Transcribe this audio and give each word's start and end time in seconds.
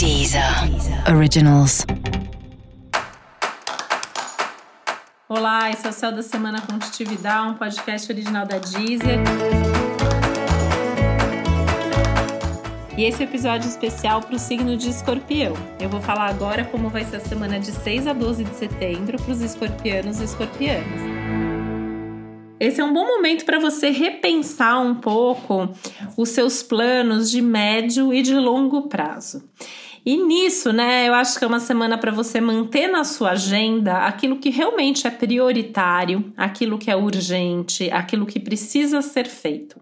Deezer 0.00 0.42
Originals. 1.14 1.84
Olá, 5.28 5.68
esse 5.68 5.86
é 5.86 5.90
o 5.90 5.92
Céu 5.92 6.10
da 6.10 6.22
Semana 6.22 6.58
com 6.62 6.78
Titividade, 6.78 7.50
um 7.50 7.54
podcast 7.54 8.10
original 8.10 8.46
da 8.46 8.56
Deezer. 8.56 9.18
E 12.96 13.04
esse 13.04 13.22
é 13.22 13.26
episódio 13.26 13.68
especial 13.68 14.22
para 14.22 14.36
o 14.36 14.38
signo 14.38 14.74
de 14.74 14.88
escorpião. 14.88 15.52
Eu 15.78 15.90
vou 15.90 16.00
falar 16.00 16.30
agora 16.30 16.64
como 16.64 16.88
vai 16.88 17.04
ser 17.04 17.16
a 17.16 17.20
semana 17.20 17.60
de 17.60 17.70
6 17.70 18.06
a 18.06 18.14
12 18.14 18.44
de 18.44 18.54
setembro 18.54 19.20
para 19.20 19.32
os 19.32 19.42
escorpianos 19.42 20.18
e 20.18 20.24
escorpianas. 20.24 21.20
Esse 22.58 22.80
é 22.80 22.84
um 22.84 22.92
bom 22.92 23.06
momento 23.06 23.44
para 23.44 23.58
você 23.58 23.90
repensar 23.90 24.80
um 24.80 24.94
pouco 24.94 25.70
os 26.16 26.30
seus 26.30 26.62
planos 26.62 27.30
de 27.30 27.42
médio 27.42 28.14
e 28.14 28.22
de 28.22 28.34
longo 28.34 28.88
prazo. 28.88 29.42
E 30.04 30.16
nisso, 30.16 30.72
né, 30.72 31.06
eu 31.06 31.12
acho 31.12 31.38
que 31.38 31.44
é 31.44 31.46
uma 31.46 31.60
semana 31.60 31.98
para 31.98 32.10
você 32.10 32.40
manter 32.40 32.88
na 32.88 33.04
sua 33.04 33.32
agenda 33.32 33.98
aquilo 33.98 34.38
que 34.38 34.48
realmente 34.48 35.06
é 35.06 35.10
prioritário, 35.10 36.32
aquilo 36.38 36.78
que 36.78 36.90
é 36.90 36.96
urgente, 36.96 37.90
aquilo 37.90 38.24
que 38.24 38.40
precisa 38.40 39.02
ser 39.02 39.26
feito. 39.26 39.78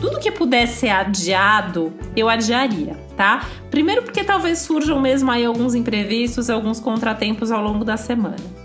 Tudo 0.00 0.18
que 0.18 0.30
pudesse 0.30 0.80
ser 0.80 0.88
adiado, 0.88 1.92
eu 2.16 2.26
adiaria, 2.26 2.96
tá? 3.18 3.46
Primeiro 3.70 4.02
porque 4.02 4.24
talvez 4.24 4.60
surjam 4.60 4.98
mesmo 4.98 5.30
aí 5.30 5.44
alguns 5.44 5.74
imprevistos, 5.74 6.48
alguns 6.48 6.80
contratempos 6.80 7.52
ao 7.52 7.62
longo 7.62 7.84
da 7.84 7.98
semana. 7.98 8.57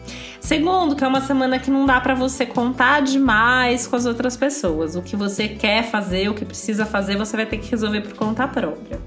Segundo, 0.44 0.94
que 0.94 1.06
é 1.06 1.08
uma 1.08 1.22
semana 1.22 1.58
que 1.58 1.72
não 1.72 1.86
dá 1.86 2.02
para 2.02 2.14
você 2.14 2.46
contar 2.46 3.02
demais 3.02 3.88
com 3.88 3.96
as 3.96 4.06
outras 4.06 4.36
pessoas. 4.36 4.94
O 4.94 5.02
que 5.02 5.16
você 5.16 5.48
quer 5.48 5.86
fazer, 5.90 6.28
o 6.28 6.34
que 6.34 6.44
precisa 6.44 6.86
fazer, 6.86 7.16
você 7.18 7.38
vai 7.38 7.46
ter 7.46 7.60
que 7.60 7.72
resolver 7.72 8.02
por 8.02 8.14
conta 8.14 8.46
própria. 8.46 9.00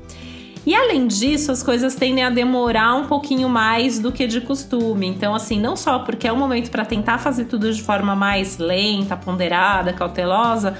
E 0.65 0.75
além 0.75 1.06
disso, 1.06 1.53
as 1.53 1.62
coisas 1.62 1.95
tendem 1.95 2.25
a 2.25 2.31
demorar 2.31 2.95
um 2.95 3.06
pouquinho 3.06 3.51
mais 3.51 3.98
do 3.98 4.11
que 4.11 4.27
de 4.27 4.41
costume. 4.41 5.06
Então, 5.06 5.34
assim, 5.34 5.61
não 5.61 5.77
só 5.77 5.98
porque 5.98 6.27
é 6.27 6.33
um 6.33 6.39
momento 6.39 6.70
para 6.70 6.87
tentar 6.87 7.19
fazer 7.19 7.45
tudo 7.45 7.71
de 7.71 7.83
forma 7.83 8.17
mais 8.17 8.56
lenta, 8.56 9.15
ponderada, 9.15 9.93
cautelosa, 9.93 10.78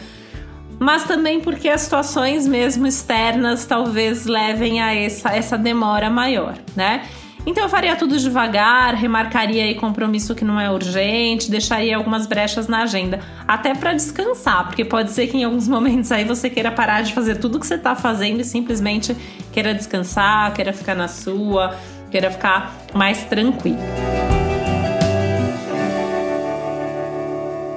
mas 0.79 1.05
também 1.05 1.39
porque 1.39 1.69
as 1.69 1.83
situações 1.83 2.49
mesmo 2.49 2.87
externas 2.87 3.67
talvez 3.67 4.25
levem 4.25 4.81
a 4.81 4.95
essa, 4.95 5.37
essa 5.37 5.59
demora 5.59 6.09
maior, 6.09 6.55
né? 6.75 7.07
Então 7.47 7.63
eu 7.63 7.69
faria 7.69 7.95
tudo 7.95 8.19
devagar, 8.19 8.97
remarcaria 8.97 9.63
aí 9.63 9.77
compromisso 9.77 10.35
que 10.35 10.45
não 10.45 10.59
é 10.59 10.69
urgente, 10.69 11.49
deixaria 11.49 11.97
algumas 11.97 12.27
brechas 12.27 12.67
na 12.67 12.83
agenda, 12.83 13.21
até 13.47 13.73
para 13.73 13.93
descansar, 13.93 14.67
porque 14.67 14.85
pode 14.85 15.13
ser 15.13 15.29
que 15.29 15.37
em 15.37 15.45
alguns 15.45 15.69
momentos 15.69 16.11
aí 16.11 16.25
você 16.25 16.51
queira 16.51 16.73
parar 16.73 17.03
de 17.03 17.15
fazer 17.15 17.37
tudo 17.37 17.61
que 17.61 17.67
você 17.67 17.79
tá 17.79 17.95
fazendo 17.95 18.41
e 18.41 18.45
simplesmente 18.45 19.17
queira 19.53 19.73
descansar, 19.73 20.53
queira 20.55 20.73
ficar 20.73 20.97
na 20.97 21.07
sua, 21.07 21.77
queira 22.11 22.33
ficar 22.33 22.75
mais 22.93 23.23
tranquilo. 23.25 23.79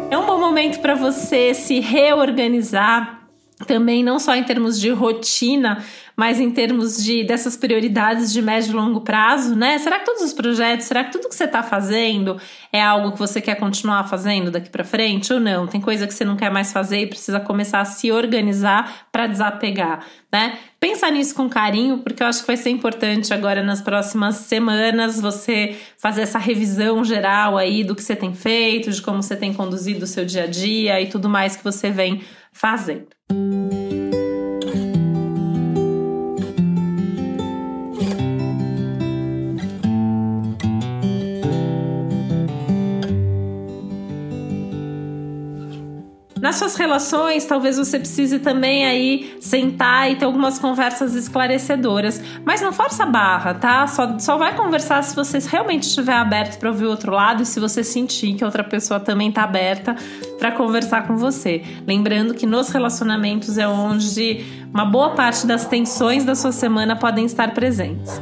É 0.09 0.17
um 0.17 0.26
bom 0.26 0.39
momento 0.39 0.80
para 0.80 0.95
você 0.95 1.54
se 1.54 1.80
reorganizar 1.80 3.19
também 3.65 4.03
não 4.03 4.19
só 4.19 4.35
em 4.35 4.43
termos 4.43 4.79
de 4.79 4.89
rotina, 4.89 5.83
mas 6.15 6.39
em 6.39 6.52
termos 6.52 7.02
de 7.03 7.23
dessas 7.23 7.55
prioridades 7.55 8.31
de 8.31 8.41
médio 8.41 8.71
e 8.71 8.73
longo 8.73 9.02
prazo, 9.02 9.55
né? 9.55 9.77
Será 9.77 9.99
que 9.99 10.05
todos 10.05 10.21
os 10.21 10.33
projetos, 10.33 10.85
será 10.85 11.03
que 11.03 11.11
tudo 11.11 11.29
que 11.29 11.35
você 11.35 11.45
está 11.45 11.63
fazendo 11.63 12.37
é 12.73 12.81
algo 12.81 13.11
que 13.13 13.19
você 13.19 13.39
quer 13.39 13.55
continuar 13.55 14.03
fazendo 14.05 14.52
daqui 14.52 14.69
para 14.69 14.83
frente 14.83 15.31
ou 15.31 15.39
não? 15.39 15.67
Tem 15.67 15.80
coisa 15.80 16.07
que 16.07 16.13
você 16.13 16.25
não 16.25 16.35
quer 16.35 16.52
mais 16.52 16.73
fazer 16.73 17.02
e 17.02 17.07
precisa 17.07 17.39
começar 17.39 17.81
a 17.81 17.85
se 17.85 18.11
organizar 18.11 19.07
para 19.11 19.27
desapegar, 19.27 20.05
né? 20.31 20.57
Pensa 20.80 21.09
nisso 21.11 21.35
com 21.35 21.49
carinho, 21.49 21.99
porque 21.99 22.23
eu 22.23 22.27
acho 22.27 22.41
que 22.41 22.47
vai 22.47 22.57
ser 22.57 22.69
importante 22.69 23.33
agora 23.33 23.61
nas 23.61 23.81
próximas 23.81 24.35
semanas 24.35 25.19
você 25.19 25.77
fazer 25.98 26.21
essa 26.21 26.39
revisão 26.39 27.03
geral 27.03 27.58
aí 27.58 27.83
do 27.83 27.95
que 27.95 28.03
você 28.03 28.15
tem 28.15 28.33
feito, 28.33 28.89
de 28.92 29.02
como 29.02 29.21
você 29.21 29.36
tem 29.36 29.53
conduzido 29.53 30.05
o 30.05 30.08
seu 30.08 30.25
dia 30.25 30.43
a 30.43 30.48
dia 30.48 31.02
e 31.02 31.08
tudo 31.08 31.27
mais 31.27 31.55
que 31.55 31.64
você 31.64 31.89
vem 31.89 32.21
fazendo. 32.52 33.08
Nas 46.42 46.55
suas 46.55 46.76
relações, 46.76 47.45
talvez 47.45 47.77
você 47.77 48.00
precise 48.00 48.39
também 48.39 48.86
aí 48.86 49.38
sentar 49.42 50.11
e 50.11 50.16
ter 50.16 50.26
algumas 50.26 50.58
conversas 50.58 51.14
esclarecedoras. 51.16 52.22
Mas 52.45 52.61
não 52.61 52.72
força 52.72 53.04
a 53.04 53.05
barra, 53.05 53.54
tá? 53.54 53.86
Só, 53.88 54.17
só 54.20 54.38
vai 54.38 54.55
conversar 54.55 55.04
se 55.04 55.16
você 55.16 55.39
realmente 55.39 55.83
estiver 55.83 56.14
aberto 56.14 56.58
para 56.58 56.70
ouvir 56.70 56.86
o 56.86 56.89
outro 56.89 57.11
lado 57.11 57.44
e 57.44 57.45
se 57.45 57.60
você 57.60 57.83
sentir 57.83 58.36
que 58.36 58.45
outra 58.45 58.64
pessoa 58.64 58.99
também 58.99 59.30
está 59.30 59.44
aberta 59.44 59.95
para 60.38 60.52
conversar 60.52 61.08
com 61.08 61.17
você. 61.17 61.61
Lembrando 61.86 62.33
que 62.33 62.45
nos 62.45 62.70
relacionamentos 62.70 63.58
é 63.58 63.67
onde 63.67 64.45
uma 64.73 64.86
boa 64.86 65.11
parte 65.11 65.45
das 65.45 65.66
tensões 65.66 66.23
da 66.23 66.36
sua 66.36 66.52
semana 66.52 66.95
podem 66.95 67.26
estar 67.26 67.54
presentes. 67.54 68.22